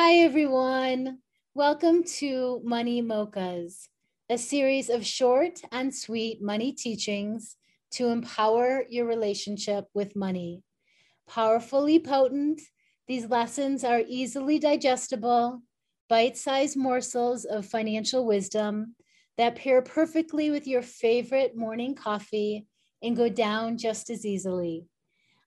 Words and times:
Hi, 0.00 0.18
everyone. 0.18 1.18
Welcome 1.56 2.04
to 2.18 2.60
Money 2.62 3.02
Mochas, 3.02 3.88
a 4.30 4.38
series 4.38 4.90
of 4.90 5.04
short 5.04 5.60
and 5.72 5.92
sweet 5.92 6.40
money 6.40 6.70
teachings 6.70 7.56
to 7.90 8.06
empower 8.06 8.84
your 8.88 9.06
relationship 9.06 9.86
with 9.94 10.14
money. 10.14 10.62
Powerfully 11.26 11.98
potent, 11.98 12.60
these 13.08 13.26
lessons 13.26 13.82
are 13.82 14.04
easily 14.06 14.60
digestible, 14.60 15.62
bite 16.08 16.36
sized 16.36 16.76
morsels 16.76 17.44
of 17.44 17.66
financial 17.66 18.24
wisdom 18.24 18.94
that 19.36 19.56
pair 19.56 19.82
perfectly 19.82 20.48
with 20.48 20.68
your 20.68 20.82
favorite 20.82 21.56
morning 21.56 21.96
coffee 21.96 22.68
and 23.02 23.16
go 23.16 23.28
down 23.28 23.76
just 23.76 24.10
as 24.10 24.24
easily. 24.24 24.86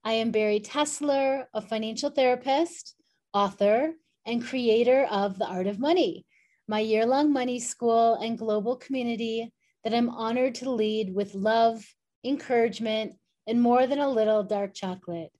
I 0.04 0.12
am 0.12 0.32
Bari 0.32 0.60
Tessler, 0.60 1.46
a 1.54 1.62
financial 1.62 2.10
therapist, 2.10 2.96
author, 3.34 3.94
and 4.32 4.42
creator 4.42 5.06
of 5.12 5.38
The 5.38 5.46
Art 5.46 5.68
of 5.68 5.78
Money, 5.78 6.26
my 6.66 6.80
year 6.80 7.06
long 7.06 7.34
money 7.34 7.60
school 7.60 8.14
and 8.16 8.38
global 8.38 8.78
community 8.78 9.52
that 9.84 9.94
I'm 9.94 10.10
honored 10.10 10.56
to 10.56 10.72
lead 10.72 11.14
with 11.14 11.36
love, 11.36 11.86
encouragement, 12.24 13.16
and 13.46 13.62
more 13.62 13.88
than 13.88 14.00
a 14.00 14.10
little 14.10 14.42
dark 14.42 14.74
chocolate. 14.74 15.34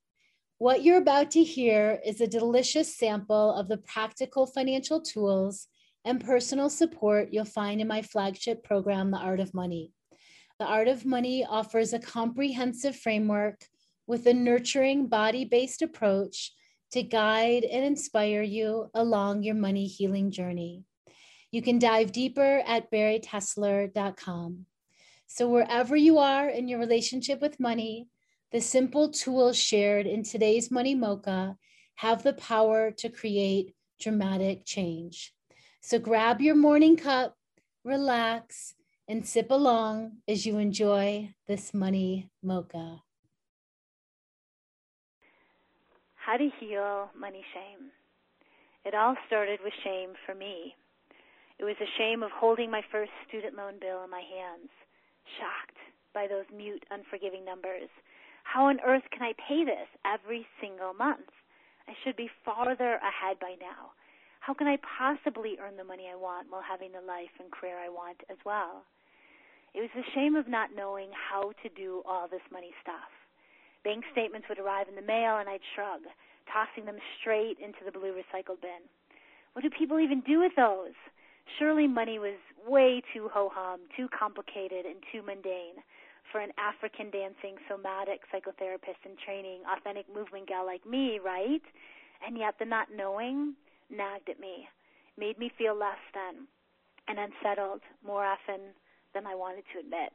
What 0.58 0.84
you're 0.84 0.98
about 0.98 1.30
to 1.30 1.42
hear 1.42 2.00
is 2.04 2.20
a 2.20 2.26
delicious 2.26 2.94
sample 2.94 3.54
of 3.54 3.66
the 3.66 3.78
practical 3.78 4.44
financial 4.44 5.00
tools 5.00 5.68
and 6.04 6.22
personal 6.22 6.68
support 6.68 7.32
you'll 7.32 7.46
find 7.46 7.80
in 7.80 7.88
my 7.88 8.02
flagship 8.02 8.62
program, 8.62 9.10
The 9.10 9.16
Art 9.16 9.40
of 9.40 9.54
Money. 9.54 9.90
The 10.60 10.66
Art 10.66 10.88
of 10.88 11.06
Money 11.06 11.46
offers 11.48 11.94
a 11.94 11.98
comprehensive 11.98 12.96
framework 12.96 13.64
with 14.06 14.26
a 14.26 14.34
nurturing 14.34 15.06
body 15.06 15.46
based 15.46 15.80
approach 15.80 16.52
to 16.92 17.02
guide 17.02 17.64
and 17.64 17.84
inspire 17.84 18.42
you 18.42 18.90
along 18.94 19.42
your 19.42 19.54
money 19.54 19.86
healing 19.86 20.30
journey. 20.30 20.84
You 21.50 21.62
can 21.62 21.78
dive 21.78 22.12
deeper 22.12 22.62
at 22.66 22.90
baritessler.com. 22.90 24.66
So, 25.26 25.48
wherever 25.48 25.96
you 25.96 26.18
are 26.18 26.48
in 26.48 26.68
your 26.68 26.78
relationship 26.78 27.40
with 27.40 27.60
money, 27.60 28.08
the 28.52 28.60
simple 28.60 29.10
tools 29.10 29.56
shared 29.56 30.06
in 30.06 30.22
today's 30.22 30.70
Money 30.70 30.94
Mocha 30.94 31.56
have 31.96 32.22
the 32.22 32.34
power 32.34 32.90
to 32.90 33.08
create 33.08 33.74
dramatic 33.98 34.66
change. 34.66 35.32
So, 35.80 35.98
grab 35.98 36.42
your 36.42 36.54
morning 36.54 36.96
cup, 36.96 37.34
relax, 37.84 38.74
and 39.08 39.26
sip 39.26 39.50
along 39.50 40.18
as 40.28 40.44
you 40.44 40.58
enjoy 40.58 41.34
this 41.46 41.72
Money 41.72 42.30
Mocha. 42.42 43.02
How 46.22 46.36
to 46.36 46.50
heal 46.60 47.10
money 47.18 47.42
shame. 47.50 47.90
It 48.84 48.94
all 48.94 49.16
started 49.26 49.58
with 49.58 49.74
shame 49.82 50.14
for 50.24 50.36
me. 50.36 50.76
It 51.58 51.64
was 51.64 51.74
a 51.82 51.94
shame 51.98 52.22
of 52.22 52.30
holding 52.30 52.70
my 52.70 52.82
first 52.92 53.10
student 53.26 53.56
loan 53.56 53.82
bill 53.82 54.04
in 54.04 54.10
my 54.10 54.22
hands, 54.22 54.70
shocked 55.38 55.78
by 56.14 56.28
those 56.30 56.46
mute, 56.54 56.86
unforgiving 56.94 57.44
numbers. 57.44 57.90
How 58.44 58.66
on 58.66 58.78
earth 58.86 59.02
can 59.10 59.22
I 59.22 59.34
pay 59.34 59.64
this 59.64 59.90
every 60.06 60.46
single 60.60 60.94
month? 60.94 61.26
I 61.88 61.94
should 62.04 62.14
be 62.14 62.30
farther 62.44 63.02
ahead 63.02 63.42
by 63.42 63.58
now. 63.58 63.90
How 64.38 64.54
can 64.54 64.68
I 64.68 64.78
possibly 64.78 65.58
earn 65.58 65.76
the 65.76 65.82
money 65.82 66.06
I 66.06 66.14
want 66.14 66.46
while 66.50 66.62
having 66.62 66.92
the 66.92 67.02
life 67.02 67.34
and 67.42 67.50
career 67.50 67.78
I 67.82 67.88
want 67.88 68.22
as 68.30 68.38
well? 68.46 68.86
It 69.74 69.80
was 69.80 69.90
the 69.94 70.06
shame 70.14 70.36
of 70.36 70.46
not 70.46 70.70
knowing 70.70 71.10
how 71.10 71.50
to 71.62 71.68
do 71.74 72.02
all 72.06 72.28
this 72.28 72.46
money 72.52 72.70
stuff. 72.80 73.10
Bank 73.84 74.04
statements 74.12 74.48
would 74.48 74.58
arrive 74.58 74.88
in 74.88 74.94
the 74.94 75.02
mail 75.02 75.38
and 75.38 75.48
I'd 75.48 75.64
shrug, 75.74 76.02
tossing 76.46 76.86
them 76.86 76.98
straight 77.20 77.58
into 77.58 77.84
the 77.84 77.92
blue 77.92 78.14
recycled 78.14 78.60
bin. 78.60 78.86
What 79.52 79.62
do 79.62 79.70
people 79.70 80.00
even 80.00 80.20
do 80.20 80.40
with 80.40 80.52
those? 80.56 80.94
Surely 81.58 81.86
money 81.86 82.18
was 82.18 82.38
way 82.66 83.02
too 83.12 83.28
ho 83.32 83.50
hum, 83.52 83.80
too 83.96 84.08
complicated, 84.16 84.86
and 84.86 85.02
too 85.10 85.22
mundane 85.22 85.82
for 86.30 86.40
an 86.40 86.52
African 86.56 87.10
dancing 87.10 87.56
somatic 87.68 88.20
psychotherapist 88.32 89.02
in 89.04 89.16
training, 89.24 89.60
authentic 89.66 90.06
movement 90.12 90.48
gal 90.48 90.64
like 90.64 90.86
me, 90.86 91.18
right? 91.22 91.62
And 92.24 92.38
yet 92.38 92.54
the 92.58 92.64
not 92.64 92.88
knowing 92.94 93.54
nagged 93.90 94.30
at 94.30 94.40
me, 94.40 94.68
made 95.18 95.38
me 95.38 95.50
feel 95.58 95.74
less 95.74 96.00
than 96.14 96.46
and 97.08 97.18
unsettled 97.18 97.82
more 98.06 98.24
often 98.24 98.72
than 99.12 99.26
I 99.26 99.34
wanted 99.34 99.64
to 99.74 99.80
admit. 99.80 100.12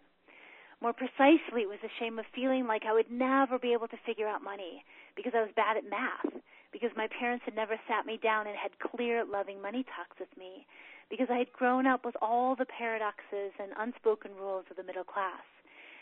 More 0.81 0.93
precisely, 0.93 1.65
it 1.65 1.69
was 1.69 1.81
a 1.83 1.97
shame 1.99 2.19
of 2.19 2.25
feeling 2.35 2.67
like 2.67 2.85
I 2.85 2.93
would 2.93 3.09
never 3.09 3.57
be 3.57 3.73
able 3.73 3.87
to 3.87 3.97
figure 4.05 4.27
out 4.27 4.43
money 4.43 4.85
because 5.15 5.33
I 5.35 5.41
was 5.41 5.49
bad 5.55 5.77
at 5.77 5.89
math, 5.89 6.29
because 6.71 6.91
my 6.95 7.07
parents 7.19 7.45
had 7.45 7.55
never 7.55 7.79
sat 7.87 8.05
me 8.05 8.19
down 8.21 8.45
and 8.45 8.55
had 8.55 8.77
clear, 8.77 9.25
loving 9.25 9.59
money 9.59 9.83
talks 9.95 10.19
with 10.19 10.29
me, 10.37 10.67
because 11.09 11.27
I 11.31 11.37
had 11.37 11.51
grown 11.51 11.87
up 11.87 12.05
with 12.05 12.15
all 12.21 12.55
the 12.55 12.69
paradoxes 12.69 13.57
and 13.57 13.73
unspoken 13.79 14.35
rules 14.37 14.65
of 14.69 14.77
the 14.77 14.83
middle 14.83 15.03
class, 15.03 15.41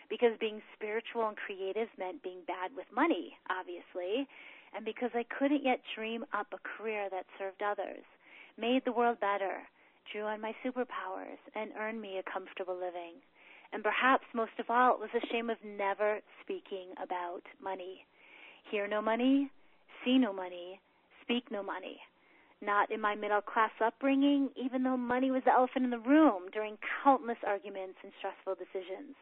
because 0.10 0.38
being 0.40 0.62
spiritual 0.76 1.28
and 1.28 1.38
creative 1.38 1.88
meant 1.98 2.22
being 2.22 2.44
bad 2.46 2.76
with 2.76 2.92
money, 2.94 3.38
obviously, 3.50 4.28
and 4.76 4.84
because 4.84 5.12
I 5.16 5.24
couldn't 5.24 5.64
yet 5.64 5.80
dream 5.96 6.26
up 6.34 6.48
a 6.52 6.60
career 6.60 7.08
that 7.12 7.26
served 7.40 7.64
others, 7.64 8.04
made 8.60 8.84
the 8.84 8.92
world 8.92 9.22
better, 9.22 9.64
drew 10.12 10.24
on 10.24 10.42
my 10.42 10.54
superpowers, 10.66 11.40
and 11.56 11.72
earned 11.80 12.02
me 12.02 12.20
a 12.20 12.30
comfortable 12.30 12.76
living. 12.76 13.24
And 13.74 13.84
perhaps 13.84 14.26
most 14.34 14.58
of 14.60 14.70
all, 14.70 14.94
it 14.94 15.00
was 15.00 15.10
a 15.16 15.28
shame 15.32 15.50
of 15.50 15.58
never 15.66 16.20
speaking 16.42 16.94
about 17.02 17.42
money. 17.62 18.06
Hear 18.72 18.88
no 18.88 19.02
money, 19.02 19.50
see 20.04 20.18
no 20.18 20.34
money, 20.34 20.80
speak 21.22 21.52
no 21.52 21.62
money. 21.64 22.00
Not 22.62 22.90
in 22.90 23.02
my 23.02 23.16
middle 23.16 23.42
class 23.42 23.72
upbringing, 23.84 24.50
even 24.56 24.84
though 24.84 24.98
money 24.98 25.30
was 25.30 25.44
the 25.46 25.54
elephant 25.54 25.86
in 25.86 25.92
the 25.92 26.00
room 26.00 26.50
during 26.54 26.78
countless 27.04 27.38
arguments 27.46 28.00
and 28.02 28.12
stressful 28.18 28.56
decisions. 28.56 29.16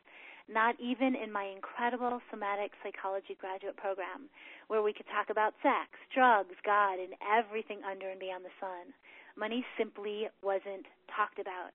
Not 0.47 0.75
even 0.79 1.15
in 1.15 1.31
my 1.31 1.45
incredible 1.45 2.21
somatic 2.29 2.71
psychology 2.83 3.35
graduate 3.39 3.77
program, 3.77 4.29
where 4.67 4.83
we 4.83 4.93
could 4.93 5.07
talk 5.07 5.29
about 5.29 5.55
sex, 5.63 5.89
drugs, 6.13 6.55
God, 6.65 6.99
and 6.99 7.15
everything 7.23 7.79
under 7.83 8.09
and 8.09 8.19
beyond 8.19 8.45
the 8.45 8.53
sun. 8.59 8.93
Money 9.35 9.65
simply 9.77 10.27
wasn't 10.43 10.85
talked 11.09 11.39
about. 11.39 11.71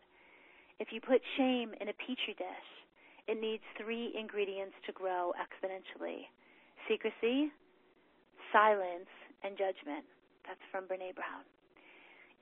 If 0.79 0.89
you 0.93 1.01
put 1.01 1.21
shame 1.37 1.75
in 1.81 1.89
a 1.89 1.93
petri 1.93 2.35
dish, 2.39 2.71
it 3.27 3.41
needs 3.41 3.63
three 3.77 4.15
ingredients 4.19 4.75
to 4.87 4.93
grow 4.93 5.33
exponentially 5.35 6.31
secrecy, 6.89 7.53
silence, 8.53 9.11
and 9.45 9.59
judgment. 9.59 10.07
That's 10.47 10.63
from 10.73 10.85
Brene 10.85 11.15
Brown. 11.15 11.45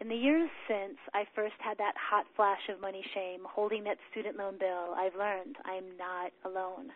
In 0.01 0.09
the 0.09 0.15
years 0.15 0.51
since 0.69 0.99
I 1.15 1.25
first 1.35 1.57
had 1.59 1.79
that 1.79 1.95
hot 1.97 2.27
flash 2.37 2.61
of 2.69 2.81
money 2.81 3.03
shame 3.15 3.41
holding 3.49 3.83
that 3.85 3.97
student 4.11 4.37
loan 4.37 4.59
bill, 4.59 4.95
I've 4.95 5.17
learned 5.17 5.57
I 5.65 5.75
am 5.75 5.97
not 5.99 6.31
alone. 6.45 6.93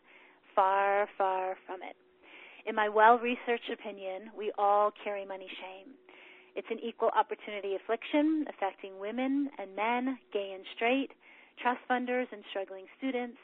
Far, 0.55 1.09
far 1.17 1.57
from 1.67 1.83
it. 1.83 1.97
In 2.67 2.75
my 2.75 2.89
well 2.89 3.19
researched 3.19 3.71
opinion, 3.73 4.31
we 4.37 4.53
all 4.59 4.93
carry 5.03 5.25
money 5.25 5.49
shame. 5.49 5.95
It's 6.57 6.71
an 6.71 6.81
equal 6.83 7.11
opportunity 7.17 7.77
affliction 7.77 8.45
affecting 8.49 8.99
women 8.99 9.51
and 9.59 9.75
men, 9.77 10.19
gay 10.33 10.53
and 10.55 10.65
straight, 10.75 11.11
trust 11.63 11.81
funders 11.89 12.27
and 12.33 12.43
struggling 12.51 12.87
students, 12.99 13.39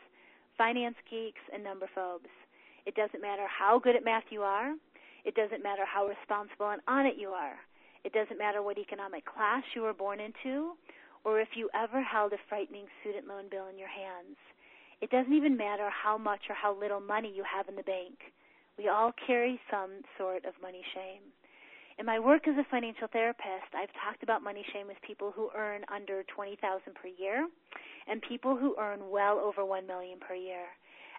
finance 0.59 0.97
geeks 1.11 1.43
and 1.53 1.63
number 1.63 1.89
phobes. 1.95 2.31
It 2.87 2.95
doesn't 2.95 3.21
matter 3.21 3.47
how 3.47 3.79
good 3.79 3.97
at 3.97 4.05
math 4.05 4.31
you 4.31 4.43
are. 4.43 4.75
It 5.25 5.35
doesn't 5.35 5.63
matter 5.63 5.85
how 5.85 6.07
responsible 6.07 6.71
and 6.71 6.81
on 6.87 7.07
it 7.07 7.17
you 7.19 7.31
are. 7.31 7.57
It 8.05 8.13
doesn't 8.13 8.39
matter 8.39 8.63
what 8.63 8.79
economic 8.79 9.25
class 9.27 9.65
you 9.75 9.83
were 9.83 9.93
born 9.95 10.21
into 10.21 10.75
or 11.25 11.41
if 11.41 11.49
you 11.57 11.69
ever 11.75 12.01
held 12.01 12.33
a 12.33 12.39
frightening 12.49 12.87
student 13.01 13.27
loan 13.27 13.51
bill 13.51 13.67
in 13.67 13.77
your 13.77 13.91
hands. 13.91 14.39
It 15.03 15.11
doesn't 15.11 15.33
even 15.33 15.57
matter 15.57 15.91
how 15.91 16.17
much 16.17 16.47
or 16.49 16.55
how 16.55 16.79
little 16.79 17.01
money 17.01 17.33
you 17.35 17.43
have 17.43 17.69
in 17.69 17.75
the 17.75 17.83
bank. 17.83 18.15
We 18.79 18.89
all 18.89 19.11
carry 19.27 19.61
some 19.69 20.07
sort 20.17 20.45
of 20.45 20.55
money 20.63 20.83
shame. 20.95 21.35
In 21.99 22.05
my 22.05 22.19
work 22.19 22.47
as 22.47 22.59
a 22.59 22.65
financial 22.71 23.09
therapist, 23.09 23.73
I've 23.73 23.93
talked 24.05 24.23
about 24.23 24.43
money 24.43 24.63
shame 24.71 24.87
with 24.87 25.01
people 25.01 25.33
who 25.33 25.49
earn 25.57 25.81
under 25.89 26.25
20,000 26.25 26.61
per 26.93 27.09
year 27.09 27.49
and 28.07 28.21
people 28.21 28.55
who 28.55 28.77
earn 28.79 29.09
well 29.09 29.39
over 29.39 29.65
1 29.65 29.87
million 29.87 30.21
per 30.21 30.35
year. 30.35 30.69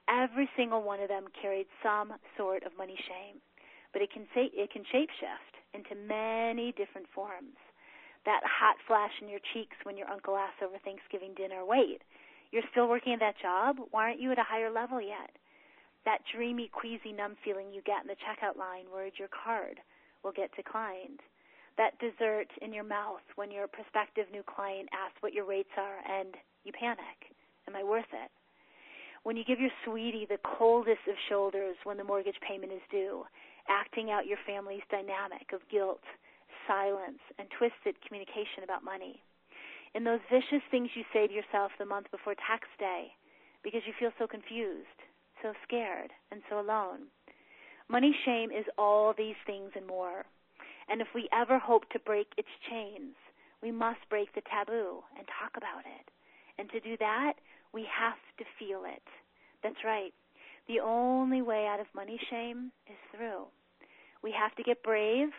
Every 0.08 0.48
single 0.56 0.84
one 0.84 1.00
of 1.02 1.10
them 1.10 1.26
carried 1.42 1.66
some 1.82 2.14
sort 2.38 2.62
of 2.62 2.78
money 2.78 2.96
shame, 3.08 3.42
but 3.92 4.04
it 4.04 4.14
can 4.14 4.28
it 4.36 4.70
can 4.72 4.84
shapeshift 4.94 5.58
into 5.74 5.96
many 5.96 6.74
different 6.74 7.08
forms. 7.10 7.58
That 8.26 8.42
hot 8.46 8.78
flash 8.86 9.20
in 9.20 9.30
your 9.30 9.42
cheeks 9.54 9.78
when 9.82 9.98
your 9.98 10.10
uncle 10.12 10.38
asks 10.38 10.62
over 10.62 10.78
Thanksgiving 10.78 11.34
dinner, 11.34 11.66
"Wait, 11.66 12.04
you're 12.52 12.70
still 12.70 12.88
working 12.88 13.14
at 13.14 13.20
that 13.20 13.40
job? 13.40 13.80
Why 13.90 14.04
aren't 14.04 14.20
you 14.20 14.32
at 14.32 14.38
a 14.38 14.44
higher 14.44 14.70
level 14.70 15.02
yet?" 15.02 15.32
That 16.06 16.24
dreamy, 16.32 16.68
queasy, 16.68 17.12
numb 17.12 17.36
feeling 17.44 17.74
you 17.74 17.82
get 17.82 18.04
in 18.04 18.08
the 18.08 18.16
checkout 18.16 18.58
line 18.58 18.92
worried 18.92 19.18
your 19.18 19.30
card 19.30 19.82
will 20.28 20.36
get 20.36 20.52
declined. 20.60 21.24
That 21.80 21.96
dessert 22.04 22.52
in 22.62 22.74
your 22.76 22.84
mouth 22.84 23.24
when 23.40 23.50
your 23.50 23.72
prospective 23.72 24.28
new 24.28 24.44
client 24.44 24.90
asks 24.92 25.24
what 25.24 25.32
your 25.32 25.48
rates 25.48 25.72
are 25.80 26.04
and 26.04 26.36
you 26.66 26.76
panic. 26.76 27.32
Am 27.64 27.80
I 27.80 27.84
worth 27.84 28.12
it? 28.12 28.32
When 29.24 29.38
you 29.38 29.48
give 29.48 29.60
your 29.60 29.72
sweetie 29.86 30.28
the 30.28 30.44
coldest 30.44 31.08
of 31.08 31.16
shoulders 31.30 31.78
when 31.86 31.96
the 31.96 32.04
mortgage 32.04 32.36
payment 32.44 32.74
is 32.74 32.84
due, 32.92 33.24
acting 33.70 34.12
out 34.12 34.28
your 34.28 34.38
family's 34.46 34.84
dynamic 34.92 35.54
of 35.54 35.64
guilt, 35.72 36.04
silence 36.68 37.24
and 37.40 37.48
twisted 37.56 37.96
communication 38.04 38.68
about 38.68 38.84
money. 38.84 39.24
In 39.96 40.04
those 40.04 40.20
vicious 40.28 40.64
things 40.70 40.92
you 40.94 41.08
say 41.14 41.28
to 41.28 41.34
yourself 41.34 41.72
the 41.80 41.88
month 41.88 42.12
before 42.12 42.36
tax 42.36 42.68
day 42.78 43.16
because 43.64 43.82
you 43.88 43.94
feel 43.98 44.12
so 44.20 44.28
confused, 44.28 45.00
so 45.42 45.54
scared, 45.64 46.12
and 46.32 46.42
so 46.50 46.60
alone. 46.60 47.08
Money 47.90 48.16
shame 48.26 48.52
is 48.52 48.66
all 48.78 49.14
these 49.18 49.40
things 49.46 49.72
and 49.76 49.88
more. 49.88 50.26
And 50.90 51.02
if 51.02 51.08
we 51.16 51.30
ever 51.32 51.60
hope 51.60 51.90
to 51.90 52.00
break 52.00 52.28
its 52.38 52.48
chains, 52.70 53.16
we 53.62 53.72
must 53.72 54.00
break 54.10 54.34
the 54.36 54.42
taboo 54.42 55.04
and 55.18 55.26
talk 55.28 55.56
about 55.56 55.84
it. 55.86 56.10
And 56.58 56.70
to 56.72 56.80
do 56.80 56.98
that, 57.00 57.34
we 57.74 57.86
have 57.88 58.20
to 58.40 58.46
feel 58.60 58.84
it. 58.86 59.04
That's 59.64 59.84
right. 59.86 60.14
The 60.68 60.80
only 60.82 61.42
way 61.42 61.66
out 61.68 61.80
of 61.80 61.88
money 61.96 62.20
shame 62.30 62.72
is 62.88 62.98
through. 63.16 63.46
We 64.22 64.32
have 64.32 64.56
to 64.56 64.64
get 64.64 64.84
brave 64.84 65.30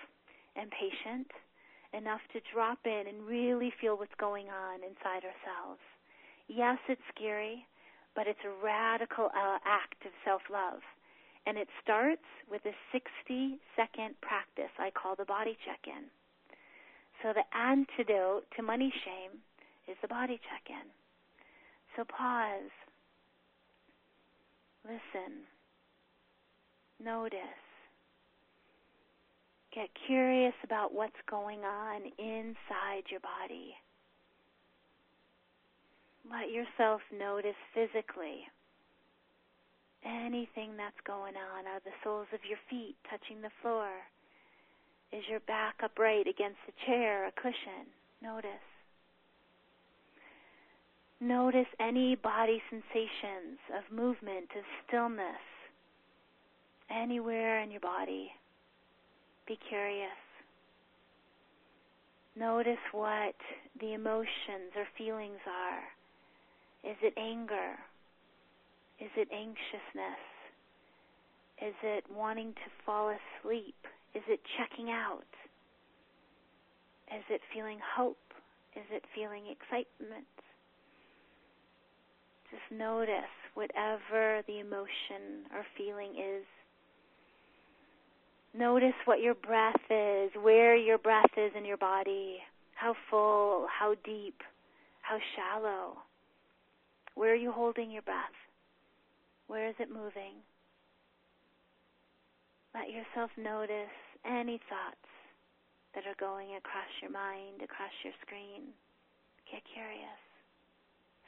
and 0.57 0.71
patient 0.71 1.29
enough 1.93 2.21
to 2.33 2.41
drop 2.53 2.79
in 2.85 3.05
and 3.09 3.27
really 3.27 3.73
feel 3.81 3.97
what's 3.97 4.15
going 4.19 4.47
on 4.49 4.81
inside 4.83 5.25
ourselves. 5.25 5.81
Yes, 6.49 6.79
it's 6.89 7.03
scary, 7.15 7.67
but 8.15 8.27
it's 8.27 8.41
a 8.45 8.65
radical 8.65 9.27
uh, 9.27 9.59
act 9.65 10.05
of 10.05 10.13
self 10.25 10.43
love. 10.51 10.81
And 11.49 11.57
it 11.57 11.69
starts 11.83 12.29
with 12.51 12.61
a 12.67 12.77
60 12.93 13.57
second 13.75 14.21
practice 14.21 14.69
I 14.79 14.91
call 14.91 15.17
the 15.17 15.25
body 15.25 15.57
check 15.65 15.81
in. 15.87 16.05
So 17.23 17.33
the 17.33 17.57
antidote 17.57 18.45
to 18.57 18.63
money 18.63 18.93
shame 19.03 19.41
is 19.89 19.97
the 20.03 20.09
body 20.09 20.39
check 20.45 20.69
in. 20.69 20.85
So 21.97 22.05
pause, 22.05 22.71
listen, 24.85 25.49
notice, 27.03 27.41
get 29.75 29.89
curious 30.07 30.55
about 30.65 30.93
what's 30.93 31.17
going 31.31 31.61
on 31.61 32.03
inside 32.19 33.05
your 33.11 33.21
body. 33.21 33.75
Let 36.31 36.51
yourself 36.51 37.01
notice 37.11 37.57
physically 37.73 38.45
anything 40.05 40.77
that's 40.77 41.01
going 41.07 41.35
on. 41.35 41.67
Are 41.67 41.81
the 41.85 41.97
soles 42.05 42.29
of 42.33 42.41
your 42.49 42.59
feet 42.71 42.97
touching 43.11 43.43
the 43.43 43.51
floor? 43.63 43.89
Is 45.13 45.25
your 45.29 45.41
back 45.41 45.77
upright 45.83 46.27
against 46.27 46.59
a 46.69 46.87
chair, 46.87 47.27
a 47.27 47.33
cushion? 47.33 47.89
Notice. 48.23 48.51
Notice 51.21 51.67
any 51.81 52.15
body 52.15 52.63
sensations 52.71 53.59
of 53.77 53.97
movement, 53.97 54.51
of 54.57 54.65
stillness, 54.87 55.43
anywhere 56.91 57.61
in 57.61 57.71
your 57.71 57.81
body. 57.81 58.31
Be 59.47 59.59
curious. 59.69 60.11
Notice 62.37 62.79
what 62.93 63.35
the 63.81 63.95
emotions 63.95 64.71
or 64.77 64.87
feelings 64.97 65.41
are. 65.47 66.91
Is 66.91 66.97
it 67.03 67.15
anger? 67.17 67.77
Is 69.01 69.11
it 69.17 69.29
anxiousness? 69.33 70.23
Is 71.61 71.75
it 71.83 72.05
wanting 72.15 72.53
to 72.53 72.71
fall 72.85 73.11
asleep? 73.11 73.77
Is 74.15 74.23
it 74.29 74.41
checking 74.57 74.91
out? 74.91 75.27
Is 77.15 77.25
it 77.31 77.41
feeling 77.55 77.79
hope? 77.97 78.19
Is 78.77 78.85
it 78.91 79.05
feeling 79.15 79.45
excitement? 79.51 80.27
Just 82.51 82.63
notice 82.71 83.35
whatever 83.55 84.43
the 84.47 84.61
emotion 84.61 85.45
or 85.55 85.65
feeling 85.77 86.13
is. 86.13 86.45
Notice 88.55 88.95
what 89.05 89.21
your 89.21 89.35
breath 89.35 89.75
is, 89.91 90.31
where 90.41 90.75
your 90.75 90.99
breath 90.99 91.31
is 91.37 91.53
in 91.57 91.65
your 91.65 91.77
body, 91.77 92.39
how 92.75 92.95
full, 93.11 93.67
how 93.69 93.95
deep, 94.05 94.41
how 95.03 95.19
shallow. 95.37 95.99
Where 97.15 97.33
are 97.33 97.37
you 97.37 97.53
holding 97.53 97.91
your 97.91 98.03
breath? 98.03 98.48
Where 99.49 99.67
is 99.67 99.75
it 99.81 99.89
moving? 99.89 100.45
Let 102.75 102.93
yourself 102.93 103.31
notice 103.37 103.97
any 104.25 104.61
thoughts 104.69 105.09
that 105.95 106.05
are 106.07 106.21
going 106.21 106.55
across 106.55 106.93
your 107.01 107.11
mind, 107.11 107.65
across 107.65 107.91
your 108.05 108.13
screen. 108.21 108.77
Get 109.51 109.65
curious. 109.73 110.21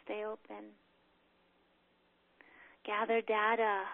Stay 0.04 0.24
open. 0.24 0.76
Gather 2.84 3.20
data, 3.24 3.88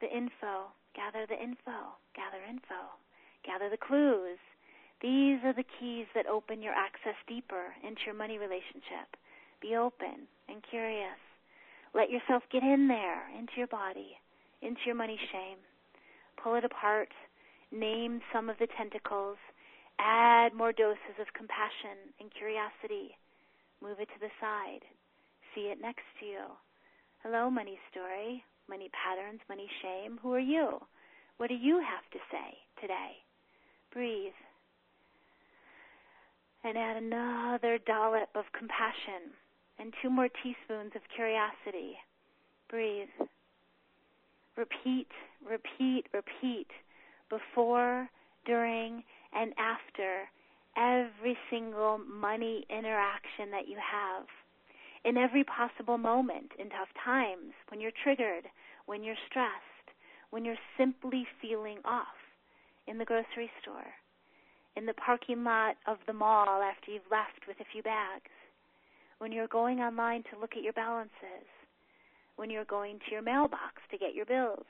the 0.00 0.06
info. 0.06 0.70
Gather 0.94 1.26
the 1.26 1.34
info. 1.34 1.98
Gather 2.14 2.42
info. 2.48 2.94
Gather 3.44 3.68
the 3.68 3.76
clues. 3.76 4.38
These 5.02 5.42
are 5.44 5.52
the 5.52 5.66
keys 5.78 6.06
that 6.14 6.30
open 6.30 6.62
your 6.62 6.74
access 6.74 7.18
deeper 7.26 7.74
into 7.82 8.00
your 8.06 8.14
money 8.14 8.38
relationship. 8.38 9.18
Be 9.60 9.74
open 9.74 10.30
and 10.48 10.62
curious. 10.70 11.18
Let 11.94 12.10
yourself 12.10 12.42
get 12.50 12.62
in 12.62 12.88
there, 12.88 13.30
into 13.38 13.52
your 13.56 13.68
body, 13.68 14.18
into 14.62 14.80
your 14.84 14.96
money 14.96 15.18
shame. 15.30 15.58
Pull 16.42 16.56
it 16.56 16.64
apart. 16.64 17.08
Name 17.70 18.20
some 18.32 18.50
of 18.50 18.58
the 18.58 18.66
tentacles. 18.76 19.38
Add 20.00 20.54
more 20.54 20.72
doses 20.72 21.16
of 21.20 21.32
compassion 21.38 22.10
and 22.18 22.34
curiosity. 22.34 23.14
Move 23.80 24.00
it 24.00 24.08
to 24.10 24.20
the 24.20 24.34
side. 24.40 24.82
See 25.54 25.70
it 25.70 25.80
next 25.80 26.02
to 26.18 26.26
you. 26.26 26.42
Hello, 27.22 27.48
money 27.48 27.78
story, 27.90 28.42
money 28.68 28.90
patterns, 28.90 29.40
money 29.48 29.70
shame. 29.80 30.18
Who 30.20 30.34
are 30.34 30.40
you? 30.40 30.80
What 31.36 31.48
do 31.48 31.54
you 31.54 31.78
have 31.78 32.10
to 32.10 32.18
say 32.30 32.58
today? 32.80 33.22
Breathe. 33.92 34.34
And 36.64 36.76
add 36.76 36.96
another 36.96 37.78
dollop 37.86 38.30
of 38.34 38.44
compassion 38.58 39.30
and 39.78 39.92
two 40.02 40.10
more 40.10 40.28
teaspoons 40.28 40.92
of 40.94 41.02
curiosity. 41.14 41.96
Breathe. 42.68 43.08
Repeat, 44.56 45.08
repeat, 45.44 46.06
repeat 46.12 46.68
before, 47.28 48.08
during, 48.46 49.02
and 49.32 49.52
after 49.58 50.28
every 50.76 51.36
single 51.50 51.98
money 51.98 52.64
interaction 52.70 53.50
that 53.50 53.68
you 53.68 53.76
have. 53.78 54.26
In 55.04 55.16
every 55.16 55.44
possible 55.44 55.98
moment 55.98 56.52
in 56.58 56.70
tough 56.70 56.88
times, 57.04 57.52
when 57.68 57.80
you're 57.80 57.92
triggered, 58.02 58.44
when 58.86 59.02
you're 59.02 59.20
stressed, 59.28 59.90
when 60.30 60.44
you're 60.44 60.56
simply 60.78 61.26
feeling 61.42 61.78
off, 61.84 62.18
in 62.86 62.98
the 62.98 63.04
grocery 63.04 63.50
store, 63.62 63.92
in 64.76 64.86
the 64.86 64.94
parking 64.94 65.44
lot 65.44 65.76
of 65.86 65.98
the 66.06 66.12
mall 66.12 66.62
after 66.62 66.90
you've 66.90 67.10
left 67.10 67.46
with 67.46 67.58
a 67.60 67.70
few 67.72 67.82
bags, 67.82 68.30
when 69.18 69.32
you're 69.32 69.48
going 69.48 69.80
online 69.80 70.22
to 70.32 70.40
look 70.40 70.52
at 70.56 70.62
your 70.62 70.72
balances, 70.72 71.46
when 72.36 72.50
you're 72.50 72.64
going 72.64 72.98
to 72.98 73.12
your 73.12 73.22
mailbox 73.22 73.80
to 73.90 73.98
get 73.98 74.14
your 74.14 74.26
bills, 74.26 74.66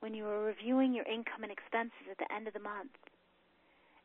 when 0.00 0.14
you 0.14 0.26
are 0.26 0.42
reviewing 0.44 0.92
your 0.92 1.06
income 1.06 1.42
and 1.42 1.52
expenses 1.52 2.10
at 2.10 2.18
the 2.18 2.34
end 2.34 2.48
of 2.48 2.54
the 2.54 2.60
month, 2.60 2.90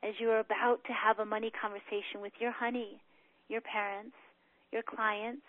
as 0.04 0.14
you 0.20 0.30
are 0.30 0.40
about 0.40 0.84
to 0.86 0.94
have 0.94 1.20
a 1.20 1.26
money 1.26 1.52
conversation 1.60 2.22
with 2.22 2.34
your 2.40 2.52
honey, 2.52 3.02
your 3.50 3.62
parents, 3.62 4.16
your 4.72 4.84
clients, 4.84 5.42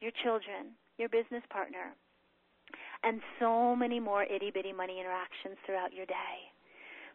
your 0.00 0.10
children, 0.24 0.74
your 0.98 1.08
business 1.08 1.42
partner, 1.50 1.94
and 3.04 3.20
so 3.38 3.76
many 3.76 4.00
more 4.00 4.24
itty 4.24 4.50
bitty 4.50 4.72
money 4.72 4.98
interactions 4.98 5.56
throughout 5.64 5.92
your 5.92 6.06
day. 6.06 6.50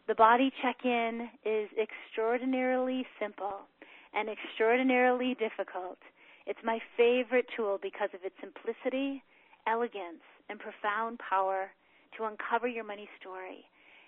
The 0.08 0.16
body 0.16 0.52
check 0.62 0.78
in 0.86 1.30
is 1.46 1.70
extraordinarily 1.80 3.06
simple 3.20 3.68
and 4.14 4.30
extraordinarily 4.30 5.36
difficult 5.36 5.98
it's 6.46 6.60
my 6.64 6.80
favorite 6.98 7.48
tool 7.56 7.80
because 7.82 8.10
of 8.14 8.22
its 8.24 8.36
simplicity, 8.42 9.24
elegance, 9.66 10.24
and 10.50 10.60
profound 10.60 11.20
power 11.20 11.72
to 12.18 12.26
uncover 12.26 12.68
your 12.68 12.84
money 12.84 13.08
story 13.20 13.64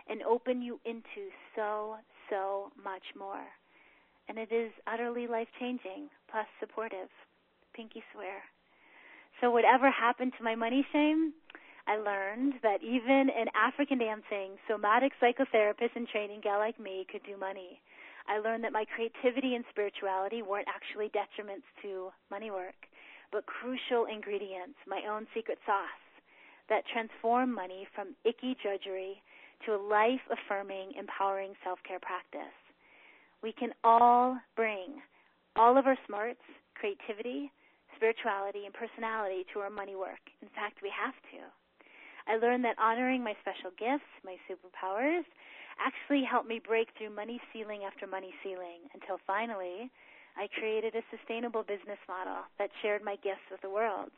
and 0.09 0.21
open 0.21 0.61
you 0.61 0.79
into 0.85 1.31
so, 1.55 1.95
so 2.29 2.71
much 2.83 3.03
more. 3.17 3.45
And 4.27 4.37
it 4.37 4.51
is 4.51 4.71
utterly 4.85 5.27
life 5.27 5.47
changing, 5.59 6.09
plus 6.29 6.45
supportive. 6.59 7.09
Pinky 7.73 8.03
swear. 8.13 8.43
So, 9.41 9.51
whatever 9.51 9.91
happened 9.91 10.33
to 10.37 10.43
my 10.43 10.55
money 10.55 10.85
shame, 10.91 11.33
I 11.87 11.97
learned 11.97 12.53
that 12.63 12.81
even 12.81 13.29
an 13.29 13.47
African 13.53 13.99
dancing, 13.99 14.57
somatic 14.69 15.11
psychotherapist 15.21 15.95
in 15.95 16.07
training 16.07 16.41
gal 16.41 16.59
like 16.59 16.79
me 16.79 17.05
could 17.11 17.21
do 17.23 17.37
money. 17.37 17.81
I 18.27 18.39
learned 18.39 18.63
that 18.63 18.73
my 18.73 18.85
creativity 18.85 19.55
and 19.55 19.63
spirituality 19.69 20.41
weren't 20.41 20.67
actually 20.67 21.09
detriments 21.09 21.67
to 21.83 22.09
money 22.31 22.49
work, 22.49 22.75
but 23.31 23.45
crucial 23.45 24.05
ingredients, 24.05 24.77
my 24.87 25.01
own 25.09 25.27
secret 25.33 25.59
sauce, 25.65 26.05
that 26.69 26.83
transform 26.91 27.53
money 27.53 27.87
from 27.93 28.15
icky 28.25 28.57
drudgery 28.61 29.21
to 29.65 29.75
a 29.75 29.81
life 29.81 30.21
affirming, 30.31 30.93
empowering 30.97 31.53
self 31.63 31.79
care 31.87 31.99
practice. 31.99 32.55
We 33.43 33.53
can 33.53 33.73
all 33.83 34.37
bring 34.55 35.01
all 35.55 35.77
of 35.77 35.85
our 35.85 35.97
smarts, 36.07 36.41
creativity, 36.73 37.51
spirituality, 37.95 38.65
and 38.65 38.73
personality 38.73 39.45
to 39.53 39.59
our 39.59 39.69
money 39.69 39.95
work. 39.95 40.21
In 40.41 40.49
fact, 40.49 40.81
we 40.81 40.91
have 40.91 41.15
to. 41.31 41.45
I 42.27 42.37
learned 42.37 42.65
that 42.65 42.75
honoring 42.81 43.23
my 43.23 43.35
special 43.41 43.69
gifts, 43.77 44.09
my 44.25 44.35
superpowers, 44.49 45.23
actually 45.79 46.23
helped 46.23 46.47
me 46.47 46.59
break 46.59 46.89
through 46.97 47.15
money 47.15 47.41
ceiling 47.51 47.81
after 47.85 48.07
money 48.07 48.33
ceiling 48.43 48.87
until 48.93 49.19
finally 49.25 49.91
I 50.37 50.47
created 50.59 50.95
a 50.95 51.03
sustainable 51.15 51.63
business 51.63 51.99
model 52.07 52.43
that 52.59 52.69
shared 52.81 53.03
my 53.03 53.15
gifts 53.23 53.47
with 53.49 53.61
the 53.61 53.69
world. 53.69 54.11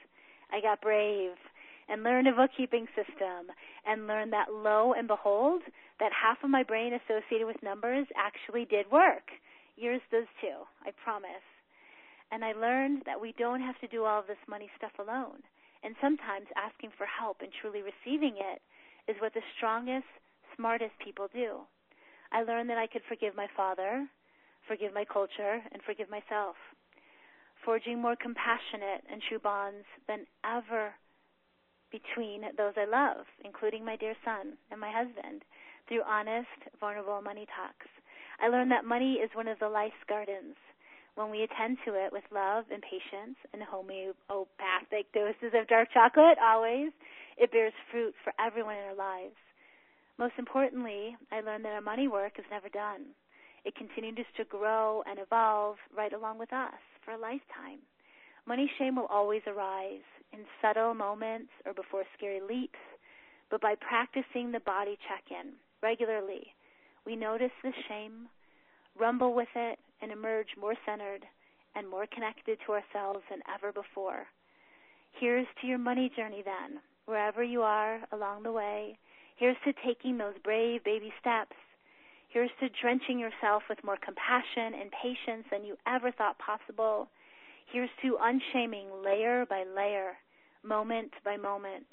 I 0.52 0.62
got 0.62 0.82
brave 0.82 1.38
and 1.90 2.04
learned 2.04 2.28
a 2.28 2.36
bookkeeping 2.36 2.88
system 2.96 3.54
and 3.86 4.08
learned 4.08 4.34
that 4.34 4.52
lo 4.52 4.94
and 4.98 5.08
behold, 5.08 5.62
that 6.00 6.12
half 6.12 6.44
of 6.44 6.50
my 6.50 6.64
brain 6.64 6.94
associated 6.94 7.48
with 7.48 7.62
numbers 7.64 8.08
actually 8.18 8.66
did 8.66 8.92
work. 8.92 9.30
Yours 9.78 10.02
does 10.12 10.28
too, 10.42 10.66
I 10.86 10.92
promise. 11.04 11.46
And 12.32 12.44
I 12.44 12.52
learned 12.54 13.04
that 13.06 13.22
we 13.22 13.34
don't 13.38 13.62
have 13.62 13.80
to 13.80 13.88
do 13.88 14.04
all 14.04 14.24
this 14.28 14.42
money 14.50 14.70
stuff 14.76 14.92
alone. 15.00 15.46
And 15.84 15.96
sometimes 16.02 16.48
asking 16.58 16.92
for 16.98 17.06
help 17.06 17.38
and 17.40 17.54
truly 17.62 17.82
receiving 17.86 18.36
it 18.36 18.60
is 19.08 19.22
what 19.22 19.34
the 19.34 19.46
strongest, 19.56 20.10
smartest 20.58 20.94
people 21.04 21.28
do. 21.34 21.62
I 22.32 22.44
learned 22.44 22.70
that 22.70 22.78
I 22.78 22.88
could 22.88 23.04
forgive 23.08 23.36
my 23.36 23.48
father, 23.56 24.08
forgive 24.68 24.94
my 24.94 25.06
culture, 25.06 25.62
and 25.72 25.82
forgive 25.86 26.10
myself. 26.10 26.56
Forging 27.64 28.02
more 28.02 28.16
compassionate 28.16 29.04
and 29.12 29.22
true 29.28 29.40
bonds 29.40 29.86
than 30.08 30.26
ever 30.44 30.94
between 31.92 32.42
those 32.58 32.74
I 32.76 32.86
love, 32.86 33.26
including 33.44 33.86
my 33.86 33.96
dear 33.96 34.16
son 34.26 34.58
and 34.72 34.80
my 34.80 34.92
husband, 34.92 35.44
through 35.88 36.04
honest, 36.04 36.52
vulnerable 36.80 37.22
money 37.22 37.48
talks. 37.56 37.88
I 38.40 38.50
learned 38.50 38.72
that 38.72 38.86
money 38.86 39.14
is 39.24 39.32
one 39.34 39.48
of 39.48 39.60
the 39.60 39.70
life's 39.70 40.04
gardens. 40.08 40.56
When 41.16 41.32
we 41.32 41.42
attend 41.42 41.78
to 41.86 41.96
it 41.96 42.12
with 42.12 42.24
love 42.32 42.66
and 42.72 42.84
patience 42.84 43.38
and 43.54 43.64
homeopathic 43.64 45.12
doses 45.14 45.56
of 45.56 45.68
dark 45.68 45.90
chocolate, 45.94 46.38
always, 46.44 46.92
it 47.38 47.52
bears 47.52 47.74
fruit 47.90 48.14
for 48.24 48.34
everyone 48.38 48.76
in 48.76 48.84
our 48.84 48.96
lives. 48.96 49.36
Most 50.18 50.34
importantly, 50.38 51.16
I 51.32 51.42
learned 51.42 51.66
that 51.66 51.74
our 51.74 51.82
money 51.82 52.08
work 52.08 52.34
is 52.40 52.46
never 52.50 52.70
done. 52.70 53.14
It 53.66 53.76
continues 53.76 54.26
to 54.38 54.46
grow 54.46 55.04
and 55.06 55.20
evolve 55.20 55.78
right 55.96 56.14
along 56.14 56.40
with 56.40 56.52
us 56.54 56.80
for 57.04 57.12
a 57.12 57.18
lifetime. 57.18 57.80
Money 58.48 58.72
shame 58.78 58.96
will 58.96 59.08
always 59.08 59.42
arise 59.46 60.06
in 60.34 60.40
subtle 60.62 60.94
moments 60.94 61.52
or 61.66 61.74
before 61.74 62.04
scary 62.18 62.42
leaps, 62.42 62.80
but 63.52 63.62
by 63.62 63.76
practicing 63.76 64.52
the 64.52 64.60
body 64.62 64.98
check 65.08 65.24
in 65.30 65.54
regularly, 65.84 66.48
we 67.06 67.16
notice 67.16 67.52
the 67.64 67.72
shame, 67.88 68.28
rumble 69.00 69.34
with 69.34 69.48
it, 69.56 69.80
and 70.02 70.12
emerge 70.12 70.48
more 70.60 70.76
centered 70.86 71.26
and 71.76 71.90
more 71.90 72.08
connected 72.08 72.58
to 72.66 72.74
ourselves 72.74 73.24
than 73.30 73.40
ever 73.54 73.72
before. 73.72 74.26
Here's 75.20 75.48
to 75.62 75.68
your 75.68 75.78
money 75.78 76.12
journey 76.16 76.44
then, 76.44 76.80
wherever 77.06 77.44
you 77.44 77.62
are 77.62 78.00
along 78.12 78.44
the 78.44 78.52
way. 78.52 78.98
Here's 79.38 79.58
to 79.66 79.74
taking 79.86 80.18
those 80.18 80.34
brave 80.44 80.84
baby 80.84 81.14
steps. 81.20 81.56
Here's 82.30 82.50
to 82.60 82.70
drenching 82.82 83.20
yourself 83.20 83.64
with 83.70 83.84
more 83.84 83.98
compassion 84.04 84.74
and 84.80 84.92
patience 84.92 85.46
than 85.52 85.64
you 85.64 85.78
ever 85.88 86.12
thought 86.12 86.38
possible. 86.40 87.08
Here's 87.72 87.90
to 88.02 88.18
unshaming 88.20 88.88
layer 89.04 89.46
by 89.46 89.64
layer, 89.64 90.14
moment 90.64 91.12
by 91.24 91.38
moment. 91.38 91.86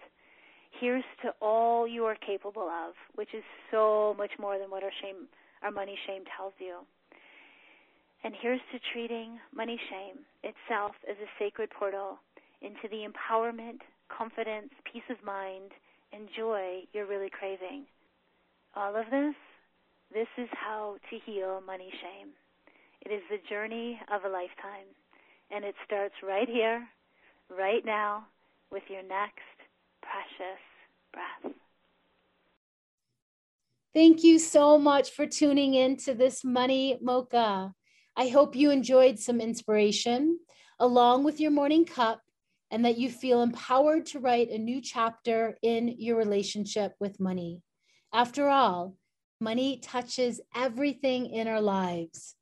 Here's 0.81 1.05
to 1.23 1.33
all 1.41 1.87
you 1.87 2.05
are 2.05 2.17
capable 2.17 2.69
of, 2.69 2.95
which 3.15 3.33
is 3.35 3.45
so 3.71 4.15
much 4.19 4.33
more 4.41 4.59
than 4.59 4.71
what 4.71 4.83
our 4.83 4.93
shame, 5.03 5.29
our 5.63 5.71
money 5.71 5.97
shame 6.07 6.25
tells 6.37 6.53
you. 6.59 6.79
And 8.25 8.35
here's 8.41 8.61
to 8.73 8.79
treating 8.93 9.39
money 9.55 9.79
shame 9.91 10.25
itself 10.43 10.93
as 11.09 11.17
a 11.19 11.29
sacred 11.39 11.69
portal 11.71 12.19
into 12.63 12.89
the 12.91 13.07
empowerment, 13.07 13.81
confidence, 14.09 14.71
peace 14.91 15.07
of 15.11 15.23
mind, 15.23 15.71
and 16.15 16.29
joy 16.37 16.83
you're 16.93 17.07
really 17.07 17.31
craving. 17.31 17.85
All 18.77 18.95
of 18.97 19.07
this, 19.11 19.35
this 20.13 20.29
is 20.39 20.49
how 20.53 20.97
to 21.11 21.19
heal 21.25 21.61
money 21.67 21.91
shame. 21.91 22.31
It 23.05 23.13
is 23.13 23.23
the 23.31 23.39
journey 23.49 24.01
of 24.13 24.25
a 24.25 24.29
lifetime. 24.29 24.89
And 25.51 25.65
it 25.65 25.75
starts 25.85 26.15
right 26.23 26.49
here, 26.49 26.87
right 27.51 27.85
now, 27.85 28.27
with 28.71 28.83
your 28.89 29.03
next 29.03 29.57
precious 30.03 30.63
breath. 31.13 31.53
Thank 33.95 34.25
you 34.25 34.39
so 34.39 34.79
much 34.79 35.11
for 35.11 35.27
tuning 35.27 35.75
in 35.75 35.97
to 35.99 36.15
this 36.15 36.45
Money 36.45 36.99
Mocha. 37.01 37.73
I 38.17 38.29
hope 38.29 38.57
you 38.57 38.71
enjoyed 38.71 39.19
some 39.19 39.41
inspiration 39.41 40.39
along 40.81 41.25
with 41.25 41.41
your 41.41 41.51
morning 41.51 41.85
cup 41.85 42.24
and 42.75 42.85
that 42.85 42.99
you 42.99 43.09
feel 43.09 43.41
empowered 43.41 44.05
to 44.05 44.19
write 44.19 44.51
a 44.51 44.59
new 44.59 44.81
chapter 44.81 45.57
in 45.63 45.95
your 45.97 46.17
relationship 46.17 46.93
with 46.99 47.21
money. 47.21 47.63
After 48.13 48.49
all, 48.49 48.97
money 49.41 49.79
touches 49.79 50.41
everything 50.57 51.27
in 51.27 51.47
our 51.47 51.61
lives. 51.61 52.35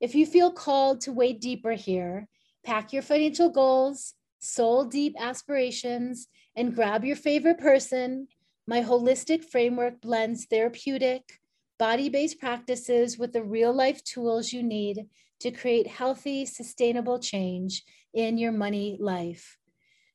If 0.00 0.14
you 0.14 0.24
feel 0.24 0.52
called 0.52 1.00
to 1.00 1.12
wade 1.12 1.40
deeper 1.40 1.72
here, 1.72 2.28
pack 2.64 2.92
your 2.92 3.02
financial 3.02 3.50
goals, 3.50 4.14
soul 4.38 4.84
deep 4.84 5.16
aspirations, 5.18 6.28
and 6.54 6.76
grab 6.76 7.04
your 7.04 7.16
favorite 7.16 7.58
person. 7.58 8.28
My 8.68 8.82
holistic 8.82 9.42
framework 9.42 10.00
blends 10.00 10.44
therapeutic, 10.44 11.40
body 11.80 12.08
based 12.08 12.38
practices 12.38 13.18
with 13.18 13.32
the 13.32 13.42
real 13.42 13.72
life 13.72 14.04
tools 14.04 14.52
you 14.52 14.62
need 14.62 15.08
to 15.40 15.50
create 15.50 15.88
healthy, 15.88 16.46
sustainable 16.46 17.18
change 17.18 17.82
in 18.14 18.38
your 18.38 18.52
money 18.52 18.96
life. 19.00 19.58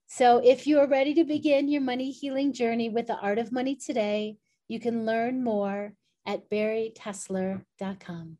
So, 0.07 0.37
if 0.37 0.65
you 0.65 0.79
are 0.79 0.87
ready 0.87 1.13
to 1.15 1.25
begin 1.25 1.67
your 1.67 1.81
money 1.81 2.11
healing 2.11 2.53
journey 2.53 2.89
with 2.89 3.07
the 3.07 3.17
art 3.17 3.39
of 3.39 3.51
money 3.51 3.75
today, 3.75 4.37
you 4.67 4.79
can 4.79 5.05
learn 5.05 5.43
more 5.43 5.93
at 6.25 6.49
baritessler.com. 6.49 8.37